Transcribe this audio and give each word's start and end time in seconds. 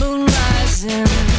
moon 0.00 0.26
rising. 0.26 1.37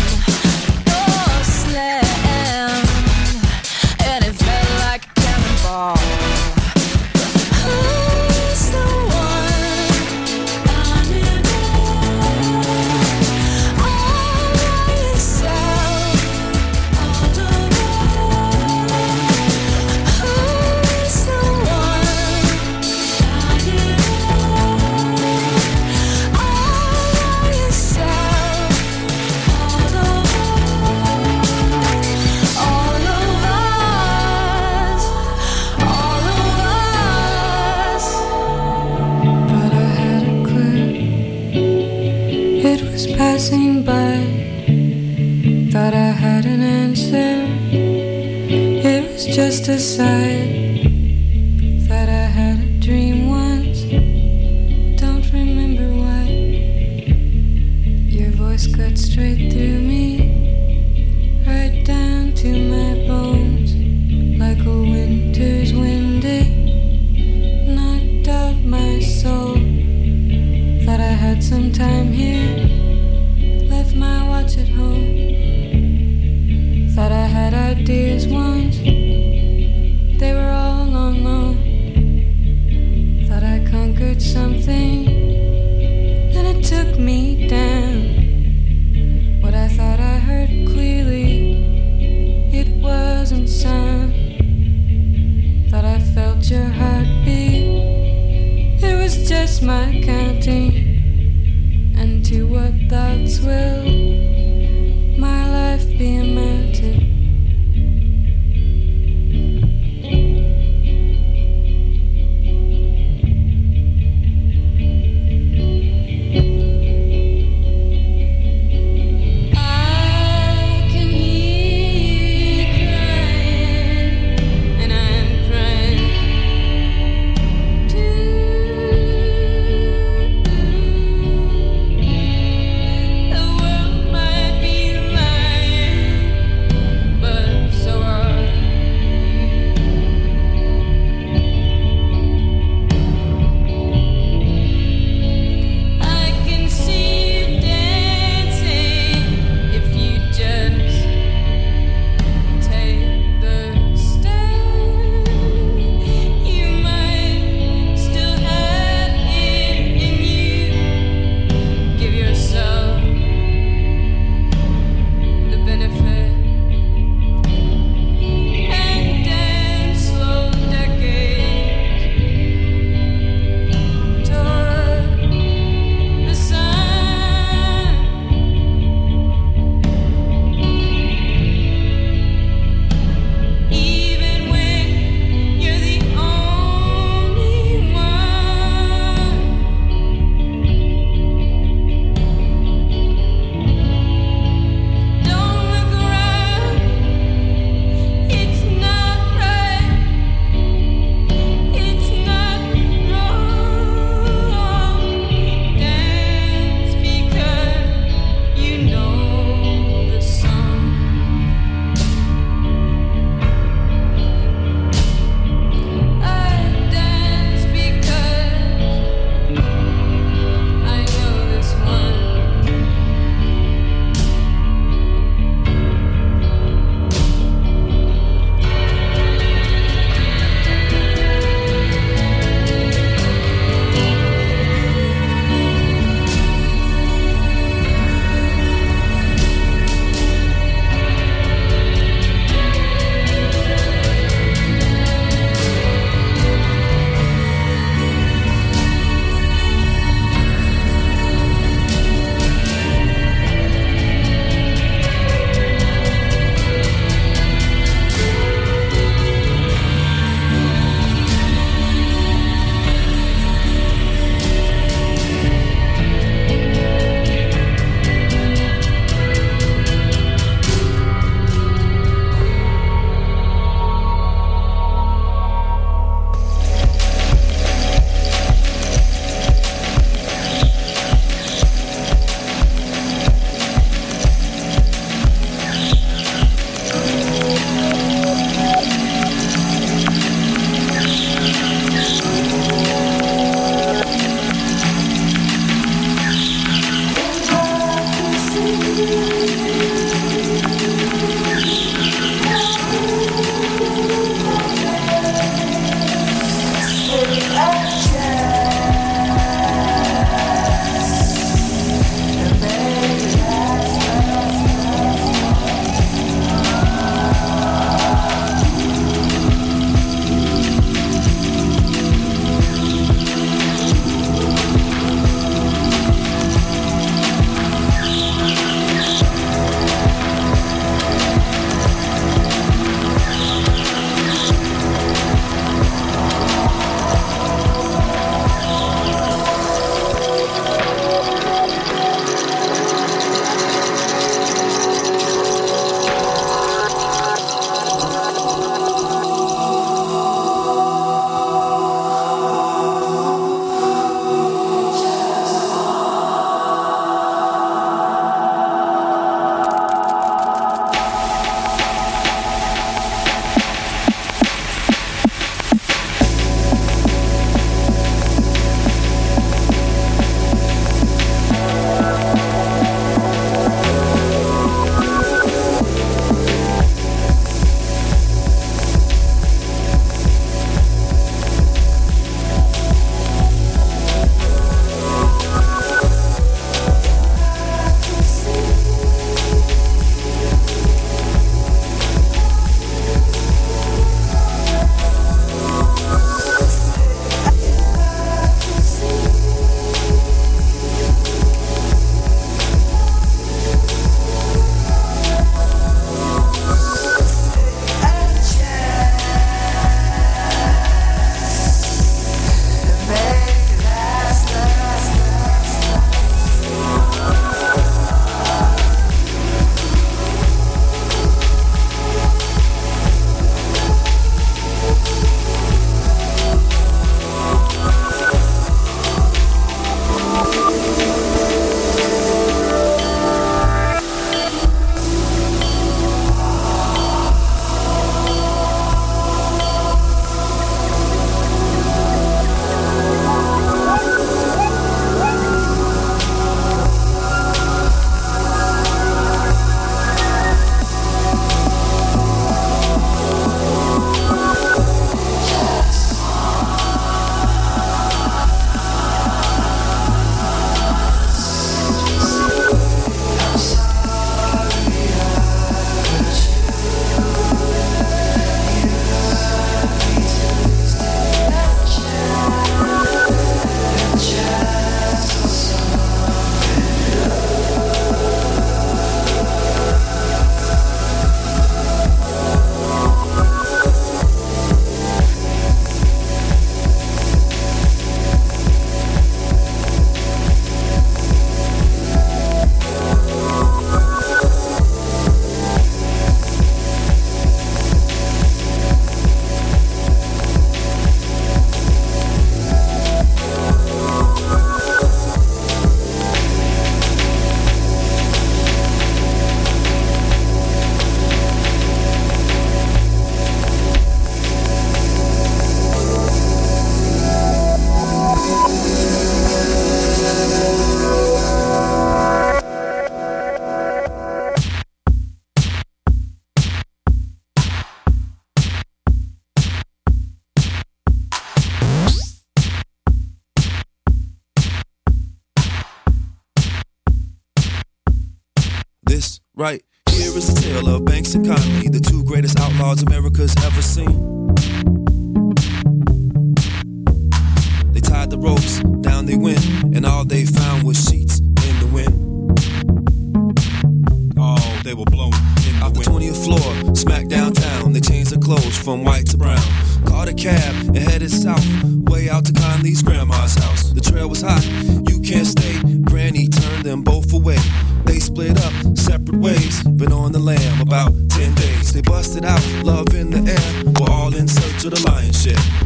About 570.90 571.14
10 571.30 571.54
days. 571.54 571.94
They 571.94 572.02
busted 572.02 572.44
out, 572.44 572.60
love 572.84 573.14
in 573.14 573.30
the 573.30 573.42
air, 573.46 573.94
we're 574.00 574.12
all 574.12 574.34
in 574.34 574.48
search 574.48 574.86
of 574.86 574.92
the 574.92 575.08
lion's 575.08 575.40
share. 575.40 575.79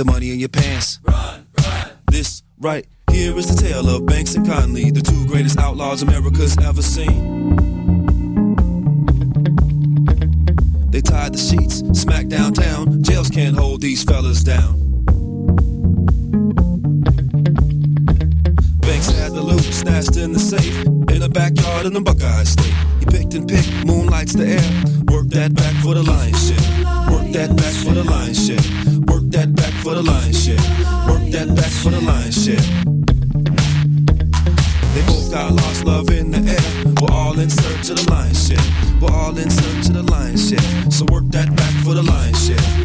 The 0.00 0.10
money 0.10 0.30
in 0.32 0.40
your 0.40 0.48
pants. 0.48 0.98
Run, 1.02 1.46
run. 1.62 1.90
This 2.10 2.42
right 2.58 2.86
here 3.12 3.36
is 3.36 3.54
the 3.54 3.62
tale 3.62 3.86
of 3.86 4.06
Banks 4.06 4.34
and 4.34 4.46
Conley, 4.46 4.90
the 4.90 5.02
two 5.02 5.26
greatest 5.26 5.58
outlaws 5.58 6.00
America's 6.00 6.56
ever 6.64 6.80
seen. 6.80 7.54
They 10.90 11.02
tied 11.02 11.34
the 11.34 11.38
sheets, 11.38 11.82
smack 12.00 12.28
downtown. 12.28 13.02
Jails 13.02 13.28
can't 13.28 13.54
hold 13.54 13.82
these 13.82 14.02
fellas 14.02 14.42
down. 14.42 14.72
Banks 18.80 19.10
had 19.10 19.32
the 19.32 19.42
loot 19.42 19.60
stashed 19.60 20.16
in 20.16 20.32
the 20.32 20.38
safe 20.38 20.86
in 20.86 21.20
the 21.20 21.28
backyard 21.28 21.84
in 21.84 21.92
the 21.92 22.00
Buckeye 22.00 22.44
State. 22.44 22.72
He 23.00 23.04
picked 23.04 23.34
and 23.34 23.46
picked, 23.46 23.70
moonlights 23.84 24.32
the 24.32 24.46
air. 24.46 25.14
Work 25.14 25.28
that 25.36 25.54
back 25.54 25.74
for 25.84 25.92
the 25.92 26.02
lion's 26.02 26.48
share. 26.48 26.84
Work 27.12 27.32
that 27.32 27.54
back 27.54 27.74
for 27.84 27.92
the 27.92 28.04
lion's 28.04 28.46
share. 28.46 28.99
That 29.30 29.54
back 29.54 29.72
for 29.84 29.94
the 29.94 30.02
lion's 30.02 30.44
share. 30.44 30.56
Work 31.06 31.30
that 31.30 31.54
back 31.54 31.70
for 31.70 31.90
the 31.90 32.00
lion's 32.00 32.34
share. 32.34 32.56
They 34.92 35.06
both 35.06 35.30
got 35.30 35.52
lost 35.52 35.84
love 35.84 36.10
in 36.10 36.32
the 36.32 36.38
air. 36.38 36.94
We're 37.00 37.14
all 37.14 37.38
in 37.38 37.48
search 37.48 37.90
of 37.90 38.04
the 38.04 38.10
lion's 38.10 38.48
share. 38.48 38.58
We're 39.00 39.14
all 39.14 39.38
in 39.38 39.48
search 39.48 39.86
of 39.86 39.94
the 39.94 40.02
lion's 40.02 40.48
share. 40.48 40.90
So 40.90 41.06
work 41.12 41.28
that 41.28 41.54
back 41.54 41.72
for 41.84 41.94
the 41.94 42.02
lion's 42.02 42.44
share. 42.44 42.79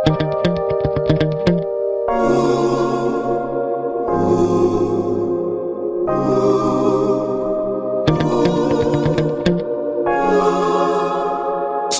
So 0.00 0.06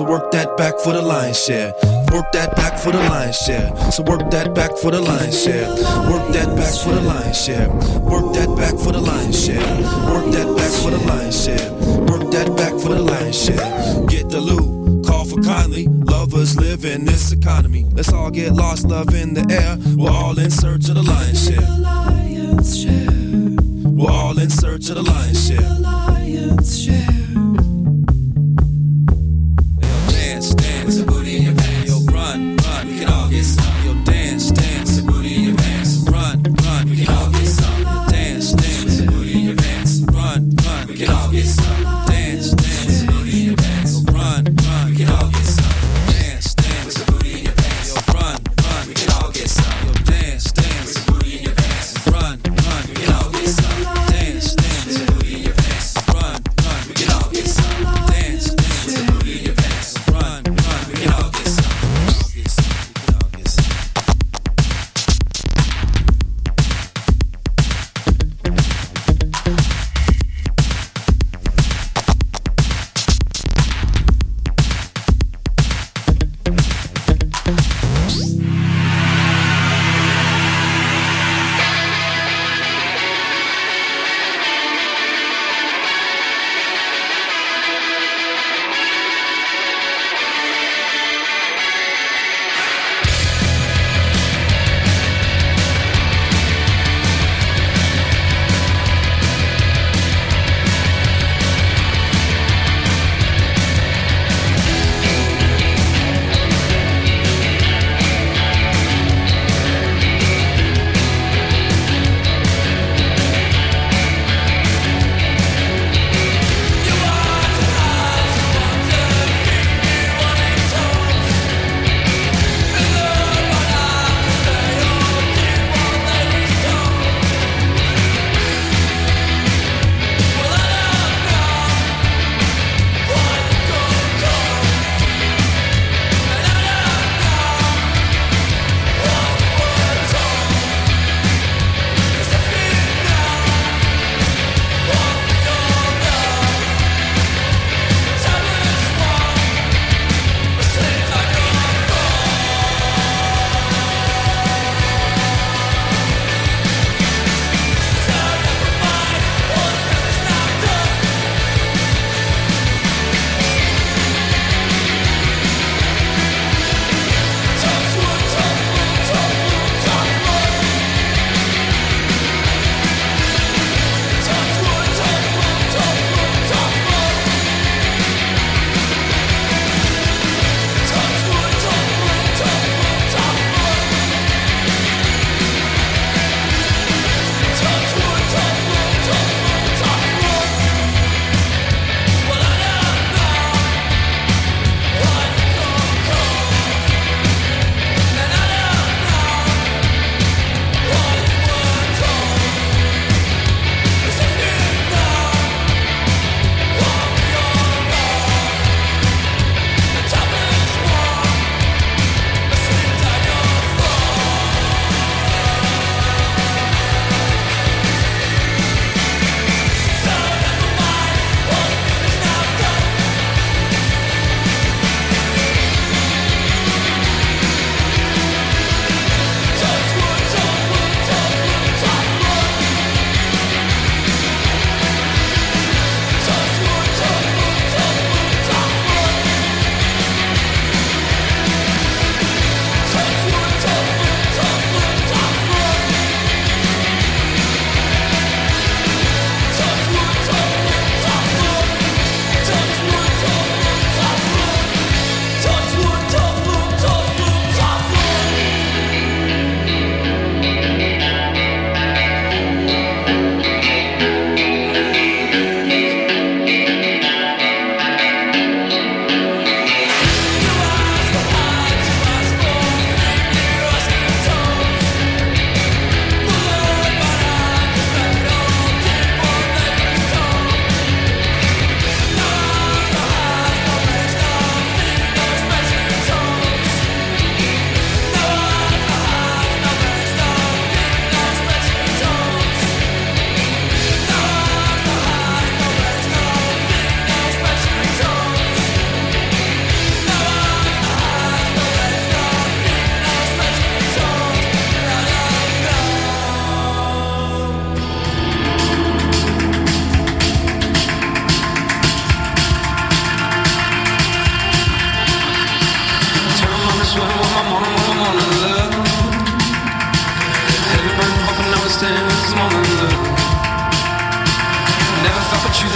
work 0.04 0.30
that 0.30 0.56
back 0.56 0.78
for 0.80 0.94
the 0.94 1.02
lion's 1.02 1.38
share. 1.44 1.74
Work 2.10 2.32
that 2.32 2.56
back 2.56 2.78
for 2.78 2.90
the 2.90 2.98
lion's 3.00 3.36
share. 3.36 3.76
So 3.92 4.02
work 4.04 4.30
that 4.30 4.54
back 4.54 4.78
for 4.78 4.90
the 4.90 5.00
lion's 5.02 5.38
share. 5.38 5.68
Work 6.08 6.32
that 6.32 6.56
back 6.56 6.72
for 6.72 6.92
the 6.94 7.02
lion's 7.02 7.44
share. 7.44 7.68
Work 7.68 8.32
that 8.32 8.56
back 8.56 8.78
for 8.78 8.92
the 8.92 9.00
lion's 9.00 9.44
share. 9.44 9.60
Work 10.08 10.32
that 10.32 10.56
back 10.56 10.72
for 10.72 10.90
the 10.90 11.04
lion's 11.06 11.44
share. 11.44 11.70
Work 12.08 12.30
that 12.32 12.56
back 12.56 12.72
for 12.80 12.88
the 12.88 13.02
lion's 13.02 13.36
share. 13.44 14.06
Get 14.06 14.30
the 14.30 14.40
loot. 14.40 15.04
Call 15.04 15.26
for 15.26 15.42
kindly. 16.20 16.36
Lovers 16.36 16.56
live 16.56 16.84
in 16.84 17.04
this 17.04 17.32
economy. 17.32 17.86
Let's 17.92 18.12
all 18.12 18.30
get 18.30 18.52
lost, 18.52 18.86
love 18.86 19.14
in 19.14 19.34
the 19.34 19.46
air. 19.50 19.76
We're 19.96 20.10
all 20.10 20.38
in 20.38 20.50
search 20.50 20.88
of 20.88 20.94
the 20.96 21.02
lion's 21.02 21.46
share. 21.46 23.20
We're 23.90 24.10
all 24.10 24.38
in 24.38 24.50
search 24.50 24.88
of 24.90 24.96
the 24.96 25.02
lion's 25.02 26.84
share. 26.84 27.19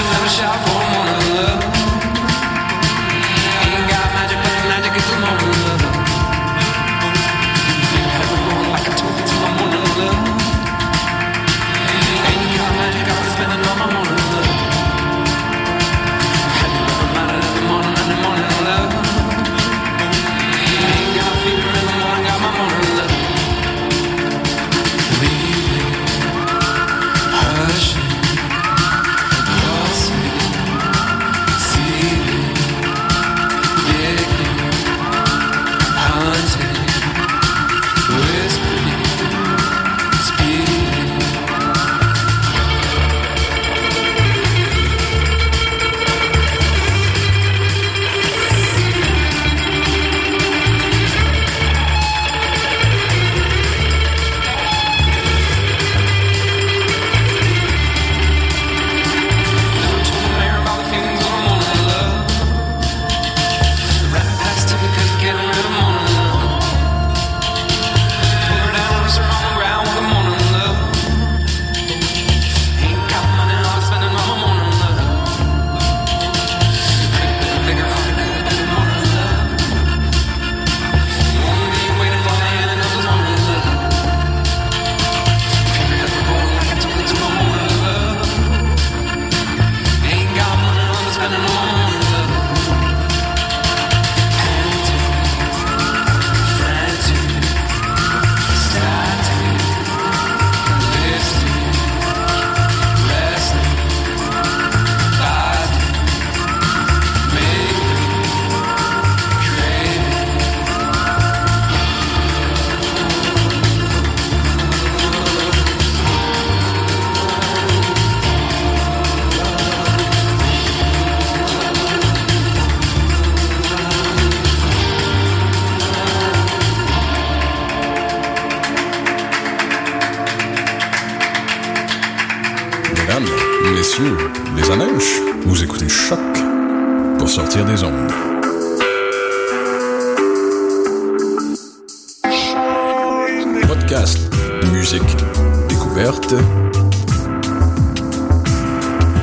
never 0.04 0.28
shall 0.28 0.73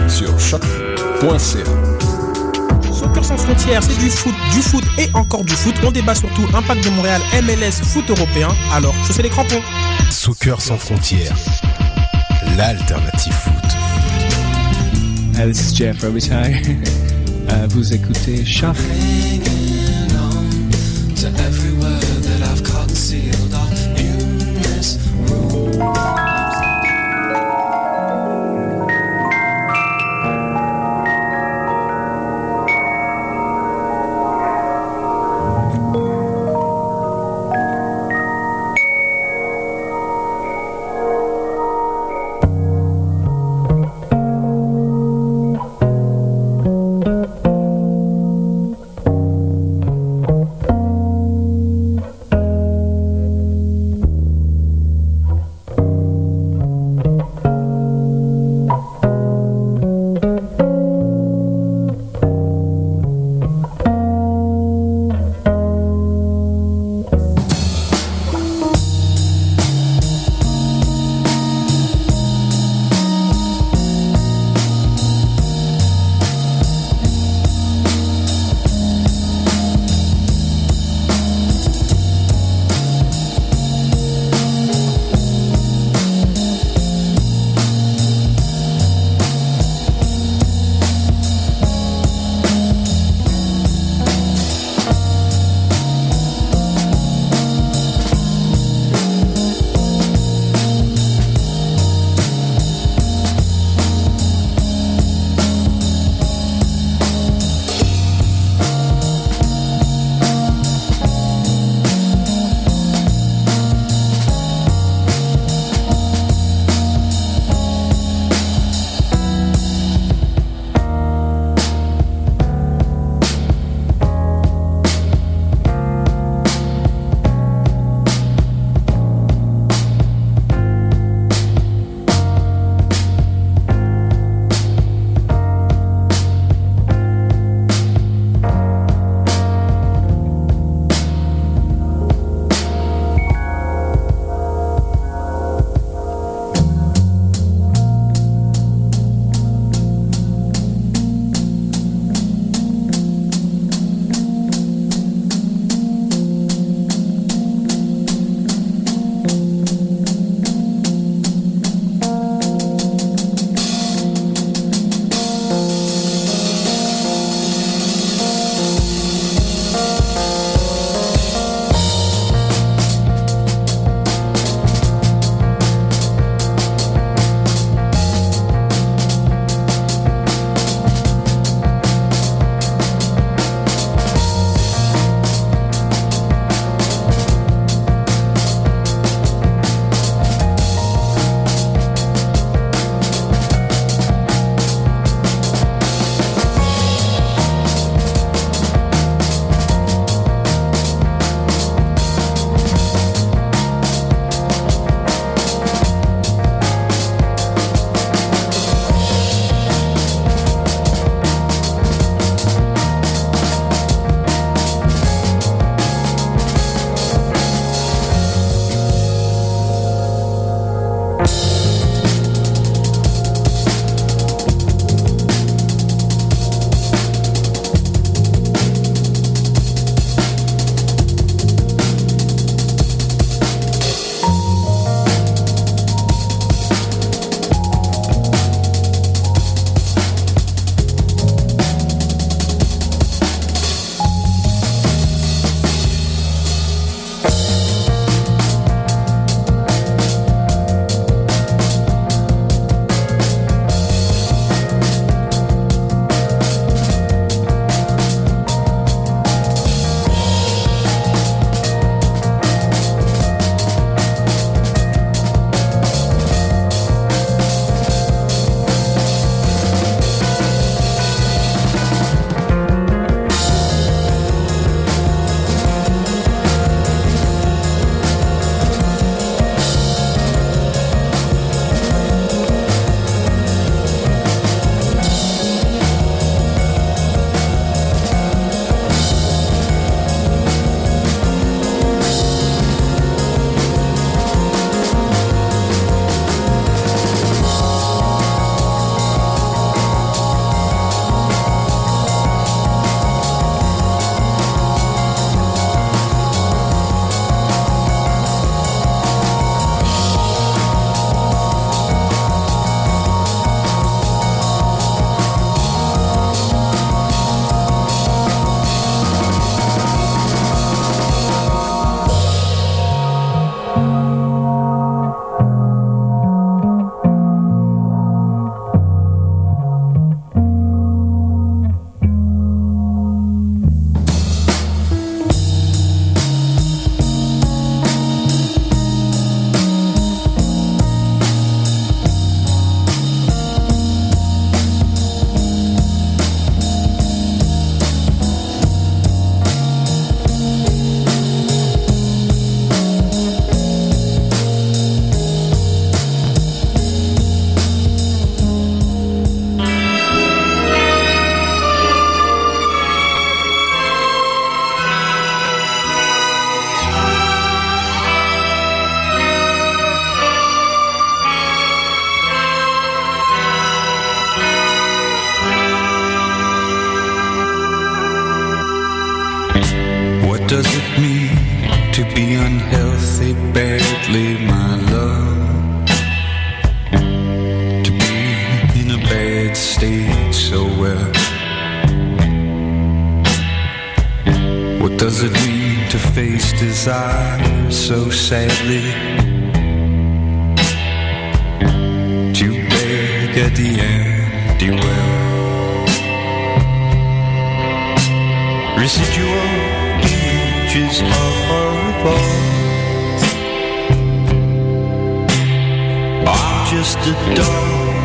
sur 0.07 0.39
choc.ca. 0.39 1.63
Soccer 2.91 3.25
sans 3.25 3.37
frontières, 3.37 3.81
c'est 3.83 3.97
du 3.99 4.09
foot, 4.09 4.33
du 4.53 4.61
foot 4.61 4.83
et 4.97 5.09
encore 5.13 5.43
du 5.43 5.53
foot. 5.53 5.73
On 5.83 5.91
débat 5.91 6.13
surtout 6.13 6.43
impact 6.53 6.83
de 6.85 6.89
Montréal, 6.91 7.21
MLS, 7.43 7.83
foot 7.83 8.09
européen. 8.09 8.49
Alors, 8.71 8.93
chaussez 9.05 9.23
les 9.23 9.29
crampons. 9.29 9.61
Soccer 10.11 10.61
sans 10.61 10.77
frontières, 10.77 11.35
l'alternative 12.57 13.33
foot. 13.33 13.53
This 15.33 15.71
is 15.71 15.75
Jeff 15.75 16.01
Robitaille. 16.03 16.61
uh, 17.49 17.67
vous 17.69 17.93
écoutez 17.93 18.45
Choc. 18.45 18.75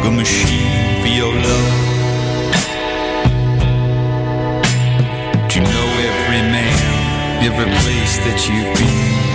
A 0.06 0.10
machine 0.10 1.00
for 1.02 1.08
your 1.08 1.34
love. 1.34 1.72
To 5.50 5.60
know 5.60 5.86
every 6.10 6.42
man, 6.54 7.44
every 7.44 7.64
place 7.64 8.18
that 8.18 8.48
you've 8.48 8.72
been. 8.78 9.25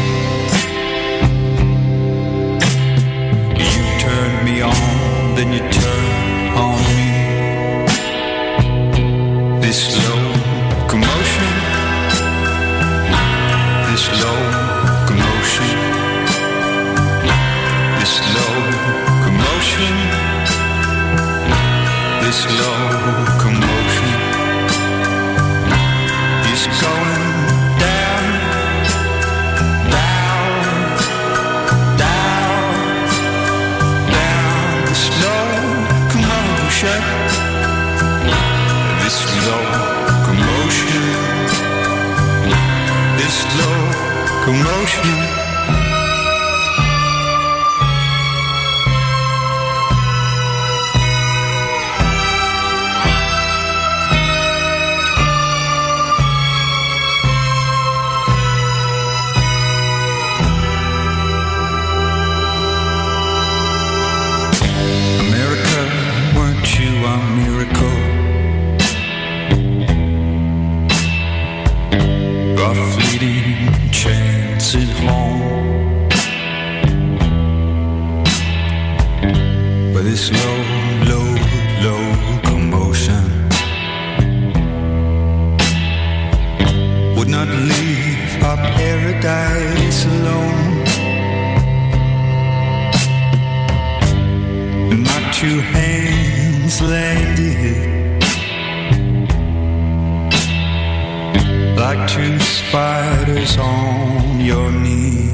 On 104.22 104.40
your 104.40 104.72
knee. 104.72 105.30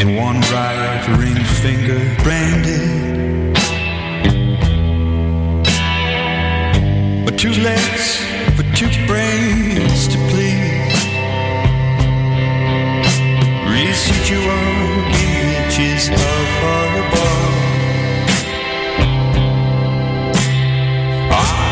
In 0.00 0.08
one 0.16 0.40
right 0.54 1.04
ring 1.20 1.42
finger 1.62 2.00
branded, 2.22 3.54
but 7.24 7.34
two 7.38 7.54
legs 7.70 8.06
for 8.56 8.64
two 8.78 8.90
brains 9.06 10.08
to 10.12 10.18
please. 10.30 10.98
Residual 13.76 14.66
images 15.26 16.08
of 16.14 16.20
our 16.30 16.35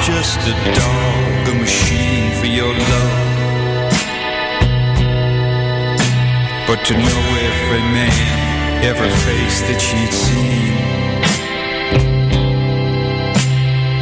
just 0.06 0.38
a 0.40 0.54
dog, 0.76 1.48
a 1.48 1.54
machine 1.54 2.30
for 2.38 2.44
your 2.44 2.74
love. 2.74 3.90
But 6.68 6.84
to 6.88 6.92
know 6.92 7.22
every 7.48 7.84
man, 7.96 8.84
every 8.84 9.08
face 9.08 9.62
that 9.62 9.80
she'd 9.80 10.12
seen. 10.12 10.74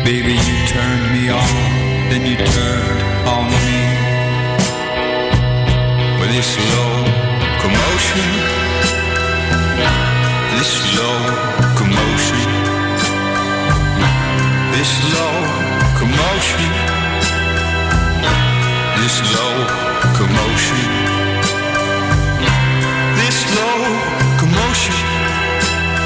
Baby, 0.04 0.34
you 0.48 0.58
turned 0.74 1.06
me 1.14 1.30
on, 1.30 1.54
then 2.10 2.26
you 2.26 2.36
turned 2.36 3.02
on 3.34 3.46
me. 3.62 3.82
With 6.18 6.30
this 6.34 6.48
slow 6.56 6.90
commotion, 7.62 8.28
this 10.58 10.70
slow 10.82 11.18
commotion, 11.78 12.50
this 14.74 14.90
slow 14.98 15.51
commotion, 16.02 16.72
this 18.98 19.14
slow 19.22 19.54
commotion, 20.18 20.88
this 23.18 23.36
slow 23.46 23.78
commotion 24.42 25.06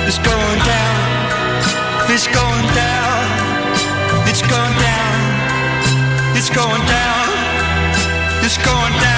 is 0.07 0.19
going 0.19 0.61
down, 0.69 0.97
it's 2.13 2.27
going 2.27 2.67
down, 2.77 3.25
it's 4.29 4.43
going 4.43 4.77
down, 4.85 5.17
it's 6.37 6.51
going 6.51 6.85
down, 6.85 7.29
it's 8.45 8.59
going 8.59 8.93
down. 9.01 9.16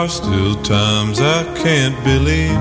are 0.00 0.08
still 0.08 0.54
times 0.62 1.20
I 1.20 1.44
can't 1.62 1.94
believe 2.02 2.60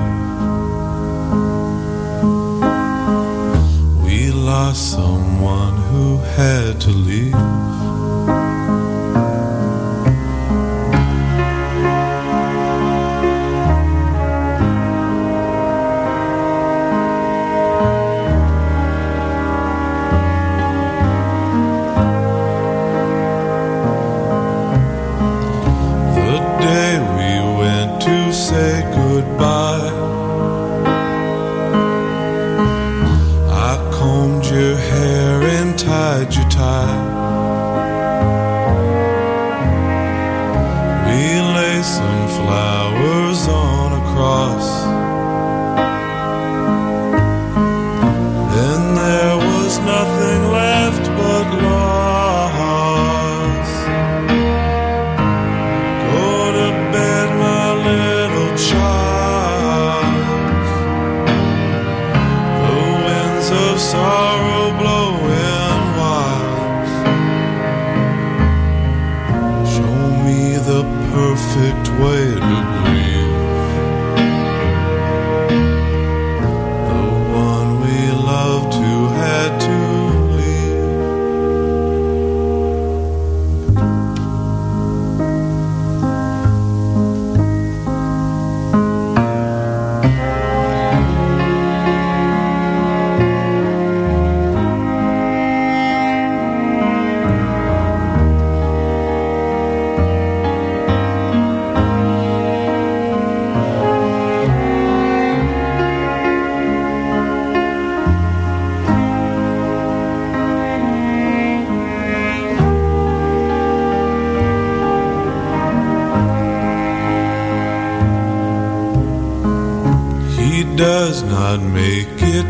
we 4.04 4.30
lost 4.32 4.92
someone 4.92 5.76
who 5.90 6.18
had 6.36 6.82
to 6.82 6.90
leave. 6.90 7.79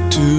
to 0.10 0.39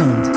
2000. 0.00 0.29